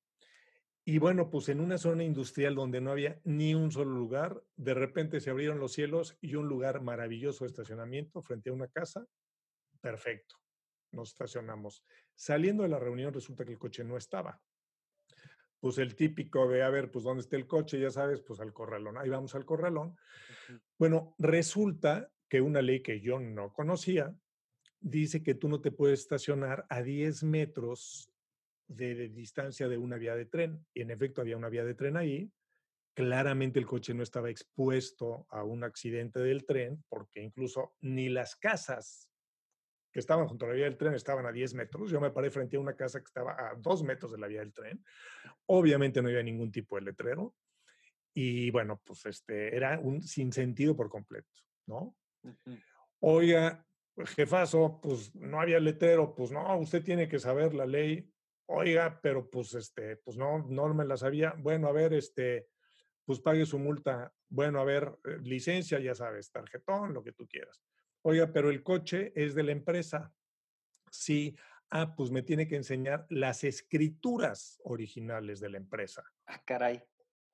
y 0.90 0.98
bueno, 0.98 1.30
pues 1.30 1.48
en 1.48 1.60
una 1.60 1.78
zona 1.78 2.02
industrial 2.02 2.56
donde 2.56 2.80
no 2.80 2.90
había 2.90 3.20
ni 3.22 3.54
un 3.54 3.70
solo 3.70 3.92
lugar, 3.92 4.42
de 4.56 4.74
repente 4.74 5.20
se 5.20 5.30
abrieron 5.30 5.60
los 5.60 5.72
cielos 5.72 6.18
y 6.20 6.34
un 6.34 6.48
lugar 6.48 6.80
maravilloso 6.82 7.44
de 7.44 7.50
estacionamiento 7.50 8.22
frente 8.22 8.50
a 8.50 8.54
una 8.54 8.66
casa. 8.66 9.06
Perfecto. 9.80 10.34
Nos 10.90 11.10
estacionamos. 11.10 11.84
Saliendo 12.16 12.64
de 12.64 12.70
la 12.70 12.80
reunión 12.80 13.14
resulta 13.14 13.44
que 13.44 13.52
el 13.52 13.58
coche 13.60 13.84
no 13.84 13.96
estaba. 13.96 14.42
Pues 15.60 15.78
el 15.78 15.94
típico 15.94 16.48
de, 16.48 16.64
a 16.64 16.70
ver, 16.70 16.90
pues 16.90 17.04
dónde 17.04 17.20
está 17.20 17.36
el 17.36 17.46
coche, 17.46 17.78
ya 17.78 17.92
sabes, 17.92 18.20
pues 18.20 18.40
al 18.40 18.52
corralón. 18.52 18.98
Ahí 18.98 19.10
vamos 19.10 19.36
al 19.36 19.44
corralón. 19.44 19.90
Uh 19.90 20.52
-huh. 20.52 20.60
Bueno, 20.76 21.14
resulta 21.18 22.10
que 22.28 22.40
una 22.40 22.62
ley 22.62 22.82
que 22.82 23.00
yo 23.00 23.20
no 23.20 23.52
conocía 23.52 24.12
dice 24.80 25.22
que 25.22 25.36
tú 25.36 25.48
no 25.48 25.60
te 25.60 25.70
puedes 25.70 26.00
estacionar 26.00 26.66
a 26.68 26.82
10 26.82 27.22
metros 27.22 28.10
de, 28.70 28.94
de, 28.94 29.08
distancia 29.08 29.68
de 29.68 29.78
una 29.78 29.96
vía 29.96 30.14
de 30.14 30.26
tren. 30.26 30.64
Y 30.74 30.82
en 30.82 30.90
efecto 30.90 31.20
había 31.20 31.36
una 31.36 31.48
vía 31.48 31.64
de 31.64 31.74
tren 31.74 31.96
ahí 31.96 32.32
Claramente 32.94 33.58
el 33.58 33.66
coche 33.66 33.94
no 33.94 34.02
estaba 34.02 34.30
expuesto 34.30 35.26
a 35.30 35.44
un 35.44 35.62
accidente 35.62 36.18
del 36.18 36.44
tren 36.44 36.84
porque 36.88 37.22
incluso 37.22 37.74
ni 37.80 38.08
las 38.08 38.34
casas 38.34 39.08
que 39.92 40.00
estaban 40.00 40.26
junto 40.26 40.44
a 40.44 40.48
la 40.48 40.54
vía 40.54 40.64
del 40.64 40.76
tren 40.76 40.94
estaban 40.94 41.24
a 41.24 41.32
10 41.32 41.54
metros. 41.54 41.90
Yo 41.90 42.00
me 42.00 42.10
paré 42.10 42.30
frente 42.30 42.56
a 42.56 42.60
una 42.60 42.76
casa 42.76 42.98
que 43.00 43.06
estaba 43.06 43.32
a 43.32 43.54
2 43.56 43.84
metros 43.84 44.12
de 44.12 44.18
la 44.18 44.26
vía 44.26 44.40
del 44.40 44.52
tren. 44.52 44.84
Obviamente 45.46 46.02
no 46.02 46.08
había 46.08 46.22
ningún 46.22 46.50
tipo 46.50 46.76
de 46.76 46.82
letrero. 46.82 47.34
Y 48.12 48.50
bueno, 48.50 48.80
pues 48.84 49.06
este, 49.06 49.54
era 49.54 49.78
un 49.78 50.02
sinsentido 50.02 50.76
por 50.76 50.90
completo, 50.90 51.30
¿no? 51.66 51.96
Oiga, 52.98 53.64
jefazo, 54.04 54.80
pues 54.82 55.14
no 55.14 55.40
había 55.40 55.60
letrero, 55.60 56.14
pues 56.14 56.32
no, 56.32 56.58
usted 56.58 56.82
tiene 56.82 57.08
que 57.08 57.20
saber 57.20 57.54
la 57.54 57.66
ley. 57.66 58.12
Oiga, 58.52 58.98
pero 59.00 59.30
pues 59.30 59.54
este, 59.54 59.96
pues 59.98 60.16
no, 60.16 60.44
no 60.48 60.74
me 60.74 60.84
la 60.84 60.96
sabía. 60.96 61.34
Bueno, 61.38 61.68
a 61.68 61.72
ver, 61.72 61.94
este, 61.94 62.48
pues 63.04 63.20
pague 63.20 63.46
su 63.46 63.60
multa. 63.60 64.12
Bueno, 64.28 64.58
a 64.58 64.64
ver, 64.64 64.92
eh, 65.04 65.18
licencia, 65.22 65.78
ya 65.78 65.94
sabes, 65.94 66.32
tarjetón, 66.32 66.92
lo 66.92 67.04
que 67.04 67.12
tú 67.12 67.28
quieras. 67.28 67.62
Oiga, 68.02 68.32
pero 68.32 68.50
el 68.50 68.64
coche 68.64 69.12
es 69.14 69.36
de 69.36 69.44
la 69.44 69.52
empresa. 69.52 70.12
Sí, 70.90 71.36
ah, 71.70 71.94
pues 71.94 72.10
me 72.10 72.22
tiene 72.22 72.48
que 72.48 72.56
enseñar 72.56 73.06
las 73.08 73.44
escrituras 73.44 74.60
originales 74.64 75.38
de 75.38 75.50
la 75.50 75.58
empresa. 75.58 76.02
Ah, 76.26 76.42
caray. 76.44 76.82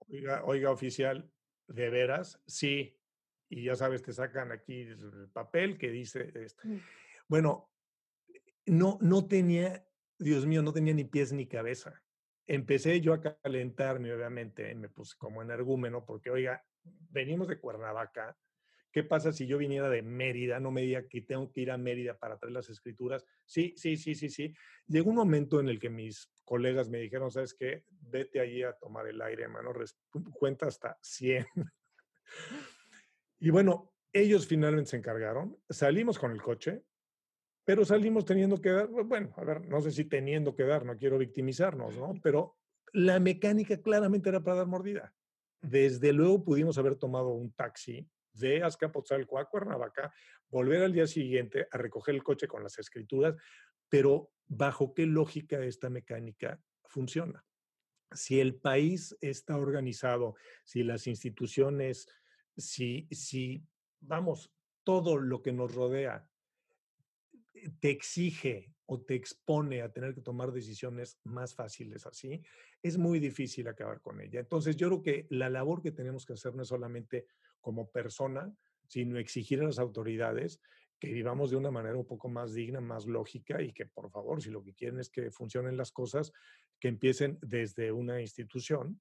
Oiga, 0.08 0.44
oiga, 0.44 0.70
oficial, 0.70 1.32
¿de 1.66 1.88
veras? 1.88 2.42
Sí. 2.46 3.00
Y 3.48 3.64
ya 3.64 3.74
sabes, 3.74 4.02
te 4.02 4.12
sacan 4.12 4.52
aquí 4.52 4.82
el 4.82 5.30
papel 5.32 5.78
que 5.78 5.90
dice 5.90 6.30
esto. 6.34 6.60
Mm. 6.68 6.80
Bueno, 7.26 7.72
no, 8.66 8.98
no 9.00 9.26
tenía, 9.26 9.86
Dios 10.18 10.46
mío, 10.46 10.62
no 10.62 10.72
tenía 10.72 10.94
ni 10.94 11.04
pies 11.04 11.32
ni 11.32 11.46
cabeza. 11.46 12.02
Empecé 12.46 13.00
yo 13.00 13.12
a 13.12 13.20
calentarme, 13.20 14.12
obviamente, 14.12 14.74
me 14.74 14.88
puse 14.88 15.16
como 15.18 15.42
energúmeno, 15.42 16.04
porque, 16.04 16.30
oiga, 16.30 16.64
venimos 17.10 17.48
de 17.48 17.58
Cuernavaca. 17.58 18.36
¿Qué 18.92 19.02
pasa 19.02 19.32
si 19.32 19.46
yo 19.46 19.58
viniera 19.58 19.90
de 19.90 20.00
Mérida? 20.00 20.58
No 20.58 20.70
me 20.70 20.80
diga 20.82 21.06
que 21.06 21.20
tengo 21.20 21.52
que 21.52 21.60
ir 21.60 21.70
a 21.70 21.76
Mérida 21.76 22.16
para 22.16 22.38
traer 22.38 22.54
las 22.54 22.70
escrituras. 22.70 23.26
Sí, 23.44 23.74
sí, 23.76 23.96
sí, 23.96 24.14
sí, 24.14 24.30
sí. 24.30 24.54
Llegó 24.86 25.10
un 25.10 25.16
momento 25.16 25.60
en 25.60 25.68
el 25.68 25.78
que 25.78 25.90
mis 25.90 26.30
colegas 26.44 26.88
me 26.88 26.98
dijeron, 26.98 27.30
¿sabes 27.30 27.52
qué? 27.52 27.84
Vete 27.90 28.40
allí 28.40 28.62
a 28.62 28.72
tomar 28.72 29.06
el 29.06 29.20
aire, 29.20 29.42
hermano, 29.42 29.72
cuenta 30.32 30.66
hasta 30.66 30.96
100. 31.02 31.46
y 33.40 33.50
bueno, 33.50 33.92
ellos 34.12 34.46
finalmente 34.46 34.92
se 34.92 34.96
encargaron, 34.96 35.58
salimos 35.68 36.18
con 36.18 36.30
el 36.30 36.40
coche, 36.40 36.84
pero 37.66 37.84
salimos 37.84 38.24
teniendo 38.24 38.60
que 38.60 38.70
dar, 38.70 38.86
bueno, 38.86 39.34
a 39.36 39.44
ver, 39.44 39.66
no 39.66 39.80
sé 39.80 39.90
si 39.90 40.04
teniendo 40.04 40.54
que 40.54 40.62
dar, 40.62 40.86
no 40.86 40.96
quiero 40.96 41.18
victimizarnos, 41.18 41.96
¿no? 41.96 42.14
Pero 42.22 42.56
la 42.92 43.18
mecánica 43.18 43.82
claramente 43.82 44.28
era 44.28 44.40
para 44.40 44.58
dar 44.58 44.68
mordida. 44.68 45.12
Desde 45.60 46.12
luego 46.12 46.44
pudimos 46.44 46.78
haber 46.78 46.94
tomado 46.94 47.30
un 47.30 47.52
taxi 47.52 48.08
de 48.32 48.62
Azcapotzalco 48.62 49.36
a 49.36 49.46
Cuernavaca, 49.46 50.14
volver 50.48 50.84
al 50.84 50.92
día 50.92 51.08
siguiente 51.08 51.66
a 51.72 51.76
recoger 51.76 52.14
el 52.14 52.22
coche 52.22 52.46
con 52.46 52.62
las 52.62 52.78
escrituras, 52.78 53.34
pero 53.88 54.30
¿bajo 54.46 54.94
qué 54.94 55.04
lógica 55.04 55.58
esta 55.58 55.90
mecánica 55.90 56.60
funciona? 56.84 57.44
Si 58.12 58.38
el 58.38 58.54
país 58.54 59.16
está 59.20 59.56
organizado, 59.56 60.36
si 60.64 60.84
las 60.84 61.08
instituciones, 61.08 62.06
si, 62.56 63.08
si, 63.10 63.66
vamos, 63.98 64.52
todo 64.84 65.16
lo 65.18 65.42
que 65.42 65.50
nos 65.50 65.74
rodea 65.74 66.28
te 67.70 67.90
exige 67.90 68.74
o 68.86 69.00
te 69.00 69.14
expone 69.14 69.82
a 69.82 69.92
tener 69.92 70.14
que 70.14 70.20
tomar 70.20 70.52
decisiones 70.52 71.18
más 71.24 71.54
fáciles 71.54 72.06
así, 72.06 72.42
es 72.82 72.98
muy 72.98 73.18
difícil 73.18 73.66
acabar 73.68 74.00
con 74.00 74.20
ella. 74.20 74.40
Entonces, 74.40 74.76
yo 74.76 74.88
creo 74.88 75.02
que 75.02 75.26
la 75.30 75.50
labor 75.50 75.82
que 75.82 75.92
tenemos 75.92 76.24
que 76.24 76.34
hacer 76.34 76.54
no 76.54 76.62
es 76.62 76.68
solamente 76.68 77.26
como 77.60 77.90
persona, 77.90 78.54
sino 78.86 79.18
exigir 79.18 79.60
a 79.60 79.64
las 79.64 79.78
autoridades 79.78 80.60
que 80.98 81.12
vivamos 81.12 81.50
de 81.50 81.56
una 81.56 81.70
manera 81.70 81.96
un 81.96 82.06
poco 82.06 82.28
más 82.28 82.54
digna, 82.54 82.80
más 82.80 83.06
lógica 83.06 83.60
y 83.60 83.72
que 83.72 83.86
por 83.86 84.10
favor, 84.10 84.40
si 84.40 84.50
lo 84.50 84.62
que 84.62 84.74
quieren 84.74 84.98
es 84.98 85.10
que 85.10 85.30
funcionen 85.30 85.76
las 85.76 85.92
cosas, 85.92 86.32
que 86.78 86.88
empiecen 86.88 87.38
desde 87.42 87.92
una 87.92 88.20
institución 88.20 89.00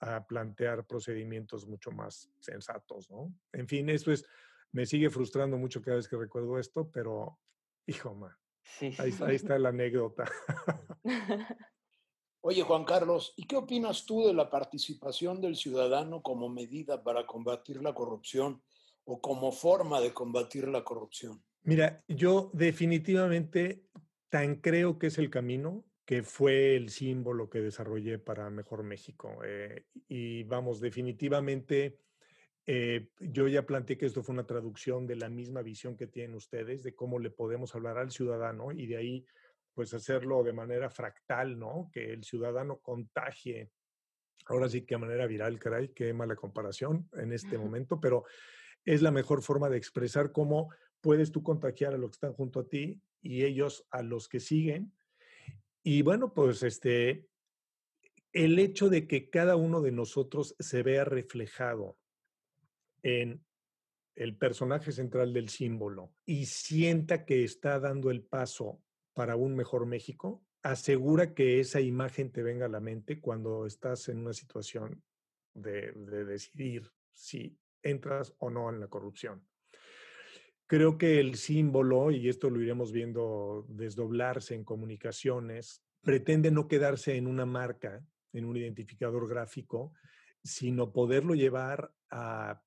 a 0.00 0.26
plantear 0.26 0.86
procedimientos 0.86 1.66
mucho 1.66 1.90
más 1.90 2.30
sensatos, 2.38 3.10
¿no? 3.10 3.34
En 3.52 3.66
fin, 3.68 3.88
esto 3.88 4.12
es, 4.12 4.24
me 4.72 4.84
sigue 4.86 5.10
frustrando 5.10 5.56
mucho 5.56 5.80
cada 5.80 5.96
vez 5.96 6.08
que 6.08 6.16
recuerdo 6.16 6.58
esto, 6.58 6.90
pero 6.90 7.38
hijo, 7.86 8.14
man, 8.14 8.32
sí. 8.62 8.94
ahí, 8.98 9.14
ahí 9.20 9.36
está 9.36 9.58
la 9.58 9.70
anécdota. 9.70 10.24
Oye, 12.44 12.62
Juan 12.62 12.84
Carlos, 12.84 13.34
¿y 13.36 13.46
qué 13.46 13.54
opinas 13.56 14.04
tú 14.04 14.26
de 14.26 14.34
la 14.34 14.50
participación 14.50 15.40
del 15.40 15.54
ciudadano 15.54 16.22
como 16.22 16.48
medida 16.48 17.02
para 17.02 17.24
combatir 17.24 17.80
la 17.80 17.94
corrupción 17.94 18.60
o 19.04 19.20
como 19.20 19.52
forma 19.52 20.00
de 20.00 20.12
combatir 20.12 20.66
la 20.66 20.82
corrupción? 20.82 21.40
Mira, 21.62 22.02
yo 22.08 22.50
definitivamente 22.52 23.84
tan 24.28 24.56
creo 24.56 24.98
que 24.98 25.06
es 25.06 25.18
el 25.18 25.30
camino 25.30 25.84
que 26.04 26.24
fue 26.24 26.74
el 26.74 26.90
símbolo 26.90 27.48
que 27.48 27.60
desarrollé 27.60 28.18
para 28.18 28.50
Mejor 28.50 28.82
México. 28.82 29.38
Eh, 29.44 29.86
y 30.08 30.42
vamos, 30.42 30.80
definitivamente, 30.80 32.00
eh, 32.64 33.08
yo 33.18 33.48
ya 33.48 33.66
planteé 33.66 33.98
que 33.98 34.06
esto 34.06 34.22
fue 34.22 34.34
una 34.34 34.46
traducción 34.46 35.06
de 35.06 35.16
la 35.16 35.28
misma 35.28 35.62
visión 35.62 35.96
que 35.96 36.06
tienen 36.06 36.36
ustedes, 36.36 36.82
de 36.82 36.94
cómo 36.94 37.18
le 37.18 37.30
podemos 37.30 37.74
hablar 37.74 37.98
al 37.98 38.10
ciudadano 38.12 38.70
y 38.70 38.86
de 38.86 38.96
ahí, 38.96 39.26
pues 39.74 39.92
hacerlo 39.94 40.42
de 40.44 40.52
manera 40.52 40.88
fractal, 40.90 41.58
¿no? 41.58 41.90
Que 41.92 42.12
el 42.12 42.24
ciudadano 42.24 42.78
contagie. 42.78 43.70
Ahora 44.46 44.68
sí 44.68 44.82
que 44.82 44.94
a 44.94 44.98
manera 44.98 45.26
viral, 45.26 45.58
caray, 45.58 45.88
qué 45.88 46.12
mala 46.12 46.36
comparación 46.36 47.08
en 47.14 47.32
este 47.32 47.58
momento, 47.58 48.00
pero 48.00 48.24
es 48.84 49.02
la 49.02 49.10
mejor 49.10 49.42
forma 49.42 49.68
de 49.68 49.78
expresar 49.78 50.30
cómo 50.32 50.72
puedes 51.00 51.32
tú 51.32 51.42
contagiar 51.42 51.94
a 51.94 51.98
los 51.98 52.10
que 52.10 52.16
están 52.16 52.32
junto 52.32 52.60
a 52.60 52.68
ti 52.68 53.00
y 53.20 53.44
ellos 53.44 53.86
a 53.90 54.02
los 54.02 54.28
que 54.28 54.40
siguen. 54.40 54.92
Y 55.82 56.02
bueno, 56.02 56.32
pues 56.32 56.62
este, 56.62 57.28
el 58.32 58.58
hecho 58.58 58.88
de 58.88 59.08
que 59.08 59.30
cada 59.30 59.56
uno 59.56 59.80
de 59.80 59.92
nosotros 59.92 60.54
se 60.58 60.82
vea 60.82 61.04
reflejado 61.04 61.98
en 63.02 63.44
el 64.14 64.36
personaje 64.36 64.92
central 64.92 65.32
del 65.32 65.48
símbolo 65.48 66.12
y 66.26 66.46
sienta 66.46 67.24
que 67.24 67.44
está 67.44 67.80
dando 67.80 68.10
el 68.10 68.22
paso 68.22 68.82
para 69.14 69.36
un 69.36 69.54
mejor 69.54 69.86
México, 69.86 70.44
asegura 70.62 71.34
que 71.34 71.60
esa 71.60 71.80
imagen 71.80 72.30
te 72.30 72.42
venga 72.42 72.66
a 72.66 72.70
la 72.70 72.80
mente 72.80 73.20
cuando 73.20 73.66
estás 73.66 74.08
en 74.08 74.18
una 74.18 74.32
situación 74.32 75.02
de, 75.54 75.92
de 75.92 76.24
decidir 76.24 76.90
si 77.10 77.58
entras 77.82 78.34
o 78.38 78.50
no 78.50 78.70
en 78.70 78.80
la 78.80 78.88
corrupción. 78.88 79.46
Creo 80.66 80.96
que 80.96 81.20
el 81.20 81.34
símbolo, 81.34 82.10
y 82.10 82.28
esto 82.28 82.48
lo 82.48 82.62
iremos 82.62 82.92
viendo 82.92 83.66
desdoblarse 83.68 84.54
en 84.54 84.64
comunicaciones, 84.64 85.82
pretende 86.00 86.50
no 86.50 86.68
quedarse 86.68 87.16
en 87.16 87.26
una 87.26 87.44
marca, 87.44 88.02
en 88.32 88.44
un 88.44 88.56
identificador 88.56 89.28
gráfico, 89.28 89.92
sino 90.42 90.92
poderlo 90.92 91.34
llevar 91.34 91.92
a 92.10 92.62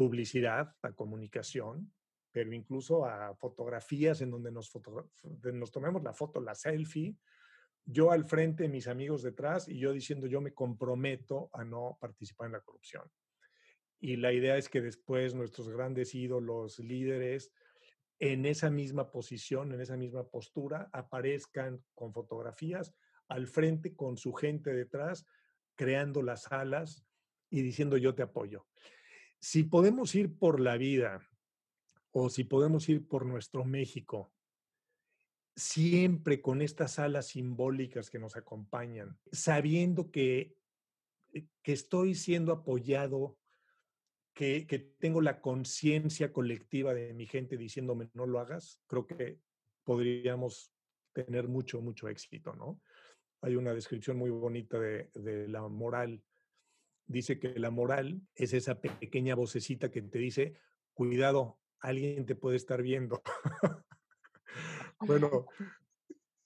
publicidad, 0.00 0.74
a 0.80 0.92
comunicación, 0.92 1.92
pero 2.32 2.54
incluso 2.54 3.04
a 3.04 3.34
fotografías 3.34 4.22
en 4.22 4.30
donde 4.30 4.50
nos, 4.50 4.72
nos 5.52 5.70
tomemos 5.70 6.02
la 6.02 6.14
foto, 6.14 6.40
la 6.40 6.54
selfie, 6.54 7.18
yo 7.84 8.10
al 8.10 8.24
frente, 8.24 8.66
mis 8.66 8.88
amigos 8.88 9.22
detrás 9.22 9.68
y 9.68 9.78
yo 9.78 9.92
diciendo 9.92 10.26
yo 10.26 10.40
me 10.40 10.54
comprometo 10.54 11.50
a 11.52 11.64
no 11.64 11.98
participar 12.00 12.46
en 12.46 12.52
la 12.52 12.60
corrupción 12.60 13.04
y 13.98 14.16
la 14.16 14.32
idea 14.32 14.56
es 14.56 14.70
que 14.70 14.80
después 14.80 15.34
nuestros 15.34 15.68
grandes 15.68 16.14
ídolos, 16.14 16.78
líderes, 16.78 17.52
en 18.20 18.46
esa 18.46 18.70
misma 18.70 19.10
posición, 19.10 19.74
en 19.74 19.82
esa 19.82 19.98
misma 19.98 20.26
postura, 20.30 20.88
aparezcan 20.94 21.84
con 21.94 22.14
fotografías 22.14 22.94
al 23.28 23.48
frente 23.48 23.94
con 23.94 24.16
su 24.16 24.32
gente 24.32 24.72
detrás, 24.72 25.26
creando 25.74 26.22
las 26.22 26.50
alas 26.50 27.04
y 27.50 27.60
diciendo 27.60 27.98
yo 27.98 28.14
te 28.14 28.22
apoyo. 28.22 28.66
Si 29.40 29.64
podemos 29.64 30.14
ir 30.14 30.36
por 30.38 30.60
la 30.60 30.76
vida 30.76 31.26
o 32.12 32.28
si 32.28 32.44
podemos 32.44 32.88
ir 32.88 33.08
por 33.08 33.24
nuestro 33.24 33.64
México, 33.64 34.32
siempre 35.56 36.40
con 36.40 36.62
estas 36.62 36.98
alas 36.98 37.28
simbólicas 37.28 38.10
que 38.10 38.18
nos 38.18 38.36
acompañan, 38.36 39.18
sabiendo 39.32 40.10
que, 40.10 40.56
eh, 41.32 41.46
que 41.62 41.72
estoy 41.72 42.14
siendo 42.14 42.52
apoyado 42.52 43.38
que, 44.34 44.94
tengo 44.98 45.20
la 45.20 45.40
conciencia 45.40 46.32
colectiva 46.32 46.94
de 46.94 47.12
mi 47.12 47.26
gente 47.26 47.56
diciéndome 47.56 48.10
no 48.14 48.26
lo 48.26 48.40
hagas, 48.40 48.80
creo 48.86 49.06
que 49.06 49.38
podríamos 49.84 50.72
tener 51.12 51.48
mucho, 51.48 51.80
mucho 51.80 52.08
éxito, 52.08 52.54
¿no? 52.54 52.80
Hay 53.42 53.56
una 53.56 53.74
descripción 53.74 54.16
muy 54.16 54.30
bonita 54.30 54.78
de, 54.78 55.10
de 55.14 55.48
la 55.48 55.66
moral. 55.68 56.22
Dice 57.10 57.40
que 57.40 57.58
la 57.58 57.72
moral 57.72 58.22
es 58.36 58.52
esa 58.52 58.80
pequeña 58.80 59.34
vocecita 59.34 59.90
que 59.90 60.00
te 60.00 60.20
dice, 60.20 60.54
cuidado, 60.94 61.58
alguien 61.80 62.24
te 62.24 62.36
puede 62.36 62.56
estar 62.56 62.82
viendo. 62.82 63.20
bueno, 65.00 65.46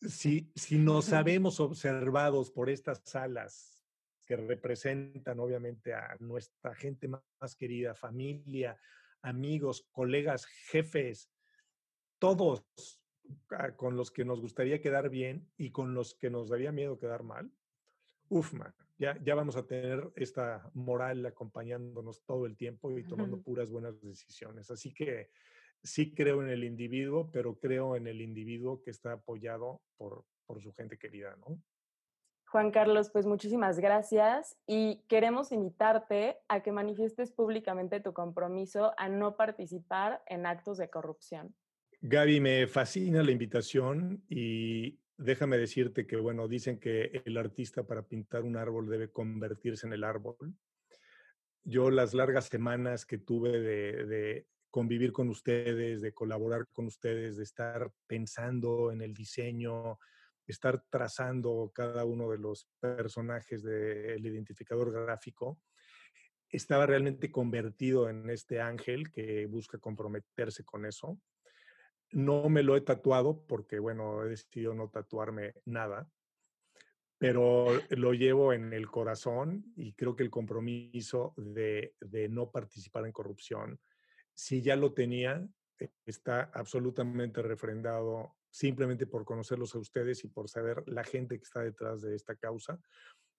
si, 0.00 0.50
si 0.54 0.78
nos 0.78 1.04
sabemos 1.04 1.61
observados 1.61 2.50
por 2.50 2.71
estas 2.71 3.14
alas 3.14 3.78
que 4.25 4.37
representan 4.37 5.38
obviamente 5.38 5.92
a 5.92 6.16
nuestra 6.21 6.75
gente 6.75 7.09
más 7.09 7.56
querida, 7.56 7.94
familia, 7.94 8.80
amigos, 9.21 9.87
colegas, 9.92 10.47
jefes, 10.47 11.30
todos 12.18 12.64
ah, 13.50 13.73
con 13.76 13.99
los 13.99 14.11
que 14.11 14.25
nos 14.25 14.40
gustaría 14.40 14.80
quedar 14.80 15.11
bien 15.11 15.47
y 15.59 15.73
con 15.73 15.92
los 15.92 16.14
que 16.14 16.30
nos 16.30 16.49
daría 16.49 16.73
miedo 16.73 16.99
quedar 16.99 17.23
mal, 17.23 17.52
uf, 18.30 18.54
man, 18.54 18.75
ya, 18.98 19.18
ya 19.22 19.34
vamos 19.34 19.56
a 19.56 19.66
tener 19.66 20.10
esta 20.16 20.70
moral 20.74 21.24
acompañándonos 21.26 22.22
todo 22.24 22.46
el 22.46 22.56
tiempo 22.56 22.96
y 22.96 23.04
tomando 23.04 23.40
puras 23.42 23.70
buenas 23.70 24.00
decisiones. 24.00 24.70
Así 24.70 24.92
que 24.92 25.30
sí 25.82 26.14
creo 26.14 26.42
en 26.42 26.50
el 26.50 26.64
individuo, 26.64 27.30
pero 27.32 27.58
creo 27.58 27.96
en 27.96 28.06
el 28.06 28.20
individuo 28.20 28.82
que 28.82 28.90
está 28.90 29.12
apoyado 29.12 29.82
por, 29.96 30.24
por 30.46 30.62
su 30.62 30.72
gente 30.72 30.98
querida, 30.98 31.36
¿no? 31.36 31.60
Juan 32.46 32.70
Carlos, 32.70 33.10
pues 33.10 33.26
muchísimas 33.26 33.80
gracias 33.80 34.56
y 34.64 35.02
queremos 35.08 35.50
invitarte 35.50 36.36
a 36.46 36.62
que 36.62 36.70
manifiestes 36.70 37.32
públicamente 37.32 37.98
tu 37.98 38.12
compromiso 38.12 38.92
a 38.96 39.08
no 39.08 39.36
participar 39.36 40.22
en 40.26 40.46
actos 40.46 40.78
de 40.78 40.88
corrupción. 40.88 41.52
Gaby, 42.00 42.38
me 42.38 42.66
fascina 42.68 43.24
la 43.24 43.32
invitación 43.32 44.22
y 44.28 45.00
déjame 45.16 45.59
decirte 45.59 46.06
que, 46.06 46.16
bueno, 46.16 46.49
dicen 46.49 46.78
que 46.78 47.23
el 47.25 47.37
artista 47.37 47.87
para 47.87 48.02
pintar 48.02 48.42
un 48.42 48.56
árbol 48.56 48.88
debe 48.88 49.11
convertirse 49.11 49.87
en 49.87 49.92
el 49.92 50.04
árbol. 50.04 50.54
Yo 51.62 51.90
las 51.90 52.14
largas 52.14 52.47
semanas 52.47 53.06
que 53.06 53.18
tuve 53.18 53.61
de, 53.61 54.47
convivir 54.71 55.12
con 55.12 55.28
ustedes, 55.28 56.02
de 56.02 56.12
colaborar 56.12 56.66
con 56.73 56.87
ustedes, 56.87 57.37
de 57.37 57.44
estar 57.44 57.92
pensando 58.09 58.90
en 58.90 59.02
el 59.02 59.14
diseño, 59.14 59.99
estar 60.47 60.85
trazando 60.90 61.71
cada 61.73 62.04
uno 62.04 62.28
de 62.30 62.38
los 62.38 62.68
personajes 62.80 63.62
del 63.62 64.26
identificador 64.26 64.92
gráfico, 64.92 65.61
estaba 66.49 66.87
realmente 66.87 67.30
convertido 67.30 68.09
en 68.09 68.28
este 68.30 68.61
ángel 68.61 69.11
que 69.11 69.47
busca 69.47 69.78
comprometerse 69.78 70.64
con 70.64 70.87
eso. 70.87 71.18
No 72.12 72.49
me 72.49 72.62
lo 72.62 72.76
he 72.76 72.80
tatuado 72.80 73.44
porque, 73.46 73.78
bueno, 73.78 74.25
he 74.25 74.28
decidido 74.28 74.75
no 74.75 74.88
tatuarme 74.88 75.54
nada, 75.64 76.08
pero 77.18 77.66
lo 77.90 78.12
llevo 78.12 78.52
en 78.52 78.73
el 78.73 78.88
corazón 78.88 79.73
y 79.76 79.94
creo 79.94 80.14
que 80.14 80.23
el 80.23 80.30
compromiso 80.30 81.34
de, 81.37 81.94
de 82.00 82.28
no 82.28 82.50
participar 82.50 83.06
en 83.06 83.12
corrupción, 83.12 83.80
si 84.32 84.62
ya 84.62 84.76
lo 84.76 84.92
tenía, 84.92 85.46
está 86.06 86.50
absolutamente 86.54 87.42
refrendado 87.42 88.37
simplemente 88.50 89.06
por 89.06 89.25
conocerlos 89.25 89.75
a 89.75 89.78
ustedes 89.78 90.23
y 90.25 90.28
por 90.28 90.49
saber 90.49 90.84
la 90.87 91.02
gente 91.02 91.37
que 91.37 91.42
está 91.42 91.61
detrás 91.61 92.02
de 92.02 92.14
esta 92.14 92.37
causa. 92.37 92.80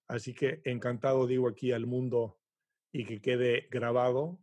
Así 0.08 0.34
que 0.34 0.60
encantado 0.64 1.26
digo 1.26 1.48
aquí 1.48 1.72
al 1.72 1.86
mundo 1.86 2.38
y 2.92 3.04
que 3.04 3.20
quede 3.20 3.68
grabado 3.70 4.38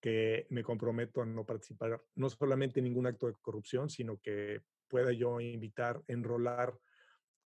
que 0.00 0.46
me 0.50 0.62
comprometo 0.62 1.22
a 1.22 1.26
no 1.26 1.44
participar 1.44 2.02
no 2.14 2.30
solamente 2.30 2.80
en 2.80 2.84
ningún 2.84 3.06
acto 3.06 3.26
de 3.26 3.34
corrupción, 3.40 3.90
sino 3.90 4.18
que 4.18 4.62
pueda 4.88 5.12
yo 5.12 5.40
invitar, 5.40 6.02
enrolar 6.08 6.76